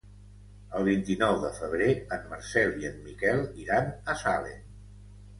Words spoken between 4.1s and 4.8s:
a Salem.